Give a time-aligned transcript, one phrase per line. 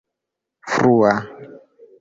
[0.71, 1.13] frua